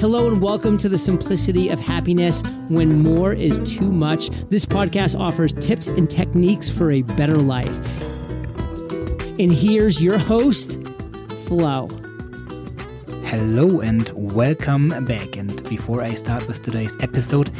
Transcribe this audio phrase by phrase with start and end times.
[0.00, 4.30] Hello and welcome to the simplicity of happiness when more is too much.
[4.48, 7.76] This podcast offers tips and techniques for a better life.
[9.40, 10.78] And here's your host,
[11.46, 11.88] Flo.
[13.24, 15.36] Hello and welcome back.
[15.36, 17.50] And before I start with today's episode,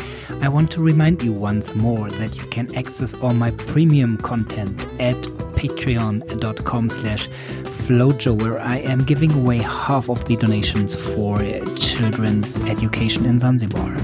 [0.41, 4.81] I want to remind you once more that you can access all my premium content
[5.01, 5.17] at
[5.59, 7.29] patreon.com slash
[7.65, 11.43] flojo where I am giving away half of the donations for
[11.77, 13.97] children's education in Zanzibar.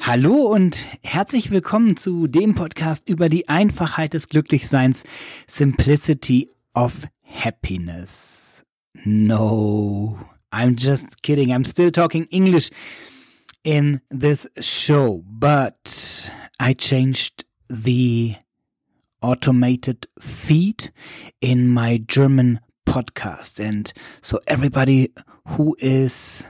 [0.00, 5.04] Hallo und herzlich willkommen zu dem Podcast über die Einfachheit des Glücklichseins,
[5.46, 8.64] Simplicity of Happiness.
[9.04, 10.18] No,
[10.52, 11.50] I'm just kidding.
[11.52, 12.70] I'm still talking English
[13.62, 18.36] in this show, but I changed the
[19.22, 20.90] automated feed
[21.40, 23.58] in my German podcast.
[23.64, 25.12] And so everybody
[25.48, 26.44] who is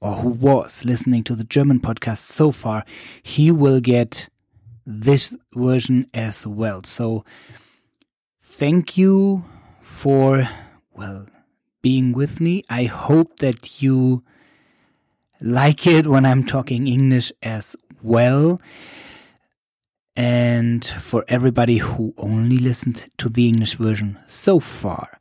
[0.00, 2.84] or who was listening to the German podcast so far,
[3.22, 4.28] he will get
[4.86, 6.82] this version as well.
[6.84, 7.24] So
[8.42, 9.44] thank you
[9.82, 10.48] for,
[10.92, 11.26] well,
[11.82, 12.62] being with me.
[12.68, 14.22] I hope that you
[15.40, 18.60] like it when I'm talking English as well.
[20.18, 25.20] And for everybody who only listened to the English version so far,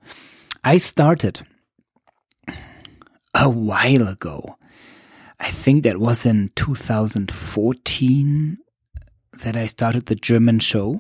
[0.63, 1.45] I started
[3.35, 4.57] a while ago.
[5.39, 8.57] I think that was in 2014
[9.43, 10.99] that I started the German show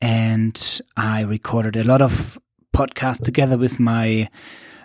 [0.00, 2.38] and I recorded a lot of
[2.72, 4.28] podcasts together with my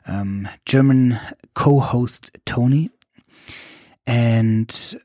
[0.07, 1.19] um, German
[1.53, 2.89] co-host Tony.
[4.07, 4.97] And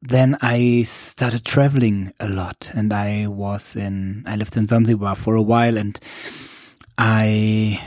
[0.00, 5.34] then I started traveling a lot and I was in, I lived in Zanzibar for
[5.34, 5.98] a while and
[6.96, 7.82] I,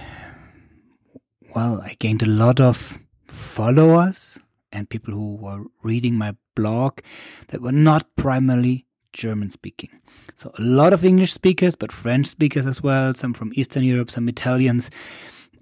[1.56, 4.38] well, I gained a lot of followers
[4.73, 7.00] and people who were reading my blog
[7.48, 9.89] that were not primarily German speaking.
[10.36, 14.11] So a lot of English speakers, but French speakers as well, some from Eastern Europe,
[14.11, 14.89] some Italians.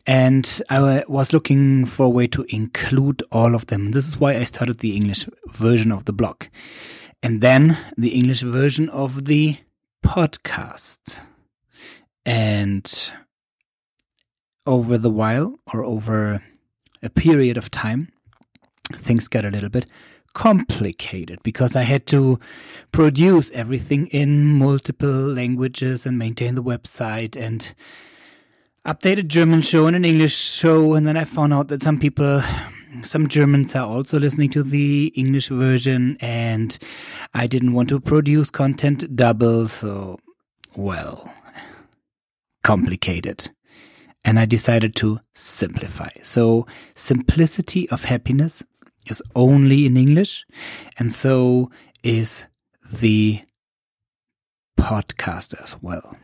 [0.09, 3.91] And I was looking for a way to include all of them.
[3.91, 6.45] This is why I started the English version of the blog.
[7.21, 9.57] And then the English version of the
[10.03, 11.19] podcast.
[12.25, 13.11] And
[14.65, 16.41] over the while, or over
[17.03, 18.11] a period of time,
[18.91, 19.85] things got a little bit
[20.33, 22.39] complicated because I had to
[22.91, 27.75] produce everything in multiple languages and maintain the website and
[28.85, 30.93] update a German show and an English show.
[30.93, 32.41] And then I found out that some people,
[33.03, 36.77] some Germans are also listening to the English version and
[37.33, 39.67] I didn't want to produce content double.
[39.67, 40.19] So,
[40.75, 41.33] well,
[42.63, 43.49] complicated.
[44.25, 46.09] And I decided to simplify.
[46.23, 48.61] So, simplicity of happiness
[49.09, 50.45] is only in English,
[50.97, 51.71] and so
[52.03, 52.47] is
[52.91, 53.41] the
[54.77, 56.17] podcast as well.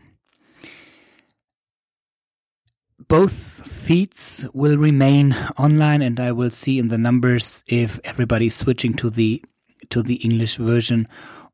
[2.97, 8.93] Both feeds will remain online, and I will see in the numbers if everybody's switching
[8.95, 9.43] to the
[9.89, 11.07] to the English version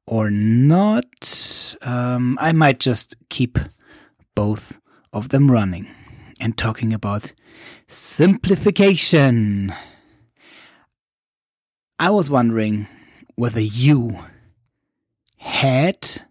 [0.06, 1.76] or not.
[1.82, 3.58] Um, I might just keep
[4.36, 4.80] both
[5.14, 5.88] of them running
[6.40, 7.34] and talking about
[7.88, 9.74] simplification.
[12.00, 12.88] I was wondering
[13.36, 14.24] whether you
[15.38, 16.22] had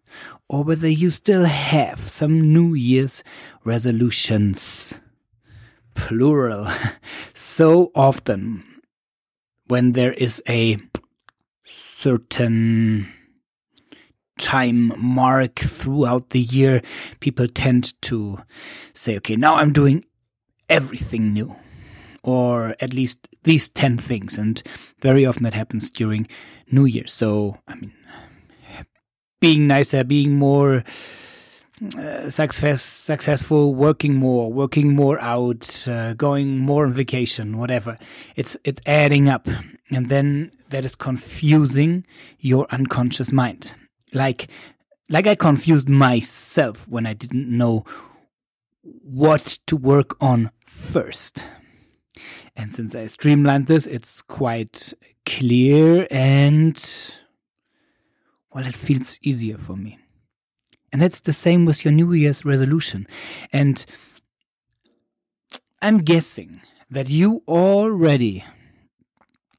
[0.51, 3.23] or whether you still have some New Year's
[3.65, 4.93] resolutions.
[5.95, 6.69] Plural.
[7.33, 8.63] So often,
[9.69, 10.79] when there is a
[11.65, 13.09] certain
[14.39, 16.83] time mark throughout the year,
[17.21, 18.39] people tend to
[18.93, 20.05] say, okay, now I'm doing
[20.69, 21.57] everything new
[22.23, 24.37] or at least these 10 things.
[24.37, 24.63] And
[25.01, 26.29] very often that happens during
[26.71, 27.07] New Year.
[27.07, 27.93] So, I mean,
[29.41, 30.85] being nicer, being more
[31.97, 37.99] uh, success, successful, working more, working more out, uh, going more on vacation, whatever.
[38.37, 39.49] It's, it's adding up.
[39.91, 42.05] And then that is confusing
[42.39, 43.75] your unconscious mind.
[44.13, 44.49] Like,
[45.09, 47.85] like I confused myself when I didn't know
[48.83, 51.43] what to work on first.
[52.57, 54.93] And since I streamlined this, it's quite
[55.25, 56.77] clear and,
[58.53, 59.99] well, it feels easier for me.
[60.93, 63.07] And that's the same with your New Year's resolution.
[63.53, 63.85] And
[65.81, 66.61] I'm guessing
[66.91, 68.45] that you already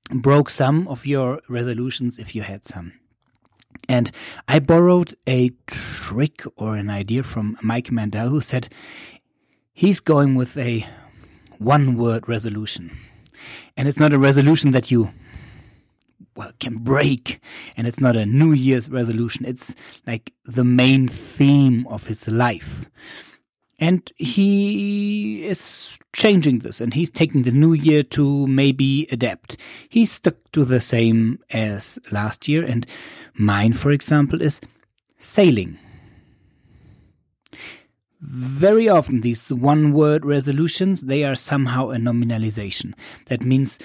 [0.09, 2.93] broke some of your resolutions if you had some.
[3.87, 4.11] And
[4.47, 8.69] I borrowed a trick or an idea from Mike Mandel, who said
[9.73, 10.85] he's going with a
[11.57, 12.97] one word resolution.
[13.77, 15.11] And it's not a resolution that you
[16.41, 17.39] well can break.
[17.77, 19.45] And it's not a new year's resolution.
[19.45, 19.75] It's
[20.07, 22.89] like the main theme of his life.
[23.77, 29.57] And he is changing this and he's taking the new year to maybe adapt.
[29.89, 32.85] He's stuck to the same as last year and
[33.33, 34.61] mine for example is
[35.17, 35.79] sailing.
[38.19, 42.93] Very often these one word resolutions they are somehow a nominalization.
[43.27, 43.79] That means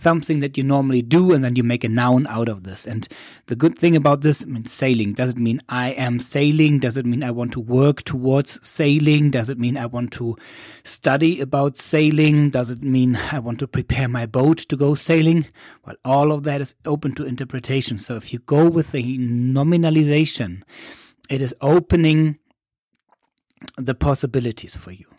[0.00, 2.86] something that you normally do and then you make a noun out of this.
[2.86, 3.06] And
[3.46, 6.78] the good thing about this, I mean, sailing, does it mean I am sailing?
[6.78, 9.30] Does it mean I want to work towards sailing?
[9.30, 10.36] Does it mean I want to
[10.84, 12.50] study about sailing?
[12.50, 15.46] Does it mean I want to prepare my boat to go sailing?
[15.86, 17.98] Well, all of that is open to interpretation.
[17.98, 20.62] So if you go with the nominalization,
[21.28, 22.38] it is opening
[23.76, 25.09] the possibilities for you.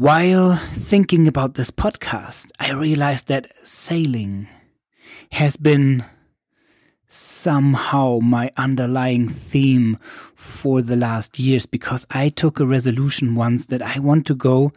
[0.00, 4.48] While thinking about this podcast, I realized that sailing
[5.30, 6.06] has been
[7.06, 9.98] somehow my underlying theme
[10.34, 14.72] for the last years because I took a resolution once that I want to go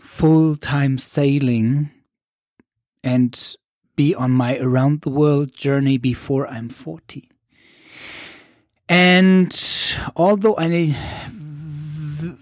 [0.00, 1.92] full time sailing
[3.04, 3.56] and
[3.94, 7.30] be on my around the world journey before I'm 40.
[8.88, 9.56] And
[10.16, 10.96] although I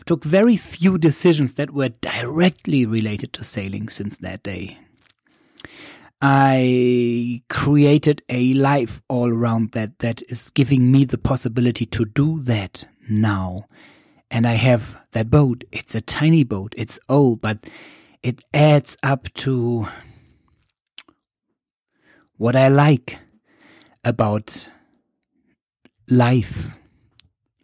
[0.07, 4.79] took very few decisions that were directly related to sailing since that day.
[6.21, 12.39] I created a life all around that that is giving me the possibility to do
[12.41, 13.67] that now.
[14.31, 15.65] And I have that boat.
[15.73, 16.75] It's a tiny boat.
[16.77, 17.59] It's old, but
[18.23, 19.89] it adds up to
[22.37, 23.19] what I like
[24.05, 24.69] about
[26.09, 26.71] life.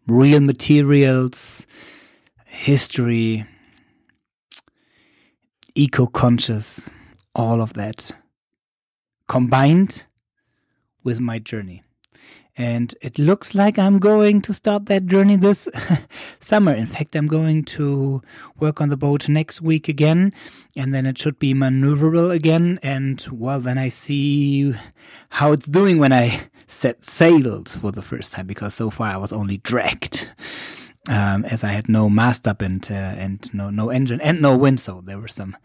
[0.08, 1.66] Real materials,
[2.48, 3.44] history,
[5.74, 6.88] eco conscious,
[7.34, 8.10] all of that
[9.28, 10.06] combined
[11.04, 11.82] with my journey.
[12.56, 15.68] And it looks like I'm going to start that journey this
[16.40, 16.74] summer.
[16.74, 18.20] In fact, I'm going to
[18.58, 20.32] work on the boat next week again,
[20.74, 22.80] and then it should be maneuverable again.
[22.82, 24.74] And well, then I see
[25.28, 29.18] how it's doing when I set sails for the first time, because so far I
[29.18, 30.28] was only dragged
[31.08, 34.56] um, as I had no mast up and uh, and no no engine and no
[34.56, 35.56] wind, so there were some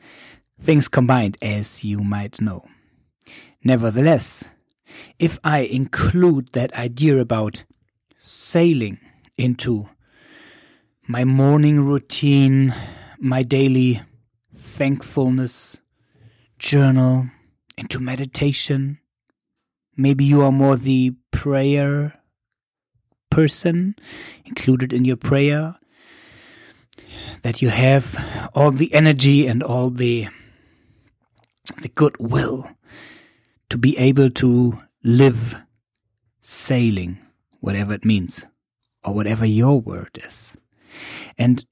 [0.59, 2.65] things combined, as you might know.
[3.63, 4.45] Nevertheless,
[5.19, 7.65] if I include that idea about
[8.19, 8.99] sailing
[9.37, 9.89] into
[11.07, 12.73] my morning routine,
[13.19, 14.01] my daily
[14.53, 15.81] thankfulness
[16.57, 17.27] journal,
[17.77, 18.99] into meditation,
[19.97, 22.13] maybe you are more the prayer
[23.33, 23.95] person
[24.45, 25.75] included in your prayer,
[27.41, 28.05] that you have
[28.53, 30.27] all the energy and all the
[31.81, 32.69] the goodwill
[33.69, 35.55] to be able to live
[36.41, 37.17] sailing,
[37.61, 38.45] whatever it means,
[39.03, 40.55] or whatever your word is.
[41.37, 41.65] And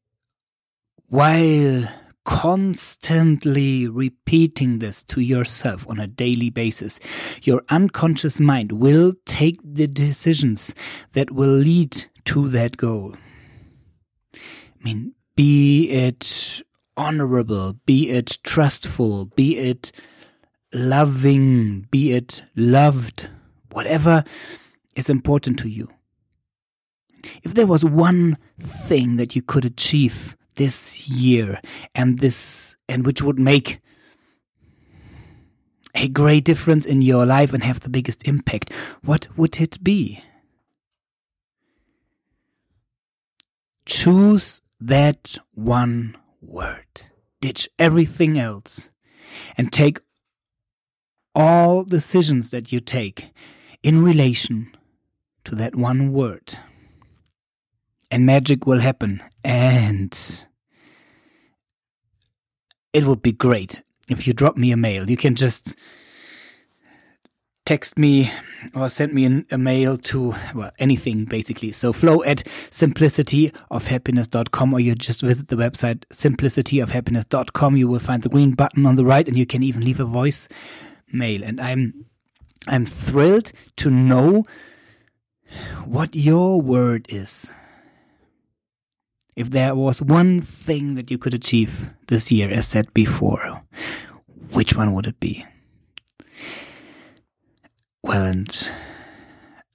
[1.10, 1.88] while
[2.25, 7.00] constantly repeating this to yourself on a daily basis,
[7.44, 10.73] your unconscious mind will take the decisions
[11.13, 13.15] that will lead to that goal.
[14.35, 14.39] I
[14.83, 16.62] mean, be it
[16.97, 19.91] honorable, be it trustful, be it
[20.74, 23.29] loving, be it loved,
[23.72, 24.24] whatever
[24.96, 25.89] is important to you.
[27.43, 31.60] If there was one thing that you could achieve this year
[31.96, 33.79] and this and which would make
[35.96, 38.72] a great difference in your life and have the biggest impact,
[39.03, 40.24] what would it be?
[43.86, 46.86] Choose that one word.
[47.41, 48.89] Ditch everything else
[49.58, 50.00] and take
[51.34, 53.31] all decisions that you take
[53.84, 54.75] in relation
[55.43, 56.58] to that one word
[58.12, 59.24] and magic will happen.
[59.44, 60.46] And
[62.94, 65.10] it would be great if you drop me a mail.
[65.10, 65.75] You can just
[67.65, 68.32] text me
[68.75, 74.80] or send me an, a mail to well anything basically so flow at simplicityofhappiness.com or
[74.80, 79.27] you just visit the website simplicityofhappiness.com you will find the green button on the right
[79.27, 80.48] and you can even leave a voice
[81.13, 82.03] mail and i'm
[82.68, 84.44] i'm thrilled to know
[85.86, 87.51] what your word is
[89.35, 93.63] if there was one thing that you could achieve this year, as said before,
[94.51, 95.45] which one would it be?
[98.03, 98.67] Well, and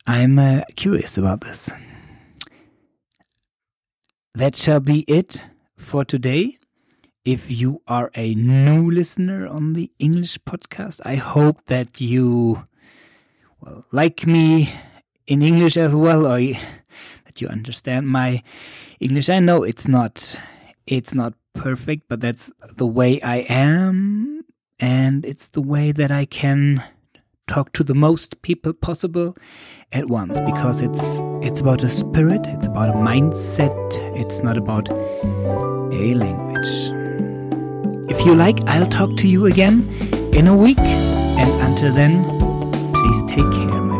[0.06, 1.70] I'm uh, curious about this.
[4.34, 5.42] That shall be it
[5.76, 6.58] for today.
[7.26, 12.64] if you are a new listener on the English podcast, I hope that you
[13.60, 14.70] well like me
[15.26, 16.38] in English as well, or
[17.40, 18.42] you understand my
[19.00, 19.28] English.
[19.28, 20.38] I know it's not
[20.86, 24.44] it's not perfect, but that's the way I am,
[24.78, 26.82] and it's the way that I can
[27.46, 29.36] talk to the most people possible
[29.92, 33.72] at once because it's it's about a spirit, it's about a mindset,
[34.16, 36.92] it's not about a language.
[38.10, 39.82] If you like, I'll talk to you again
[40.32, 42.24] in a week, and until then,
[42.92, 43.95] please take care.